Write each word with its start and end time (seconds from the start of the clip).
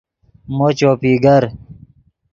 مو 0.55 0.67
چوپی 0.77 1.13
گر 1.23 1.43